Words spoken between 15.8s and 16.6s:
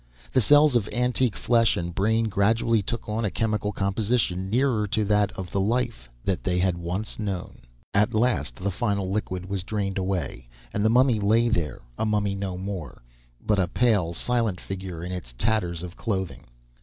of clothing.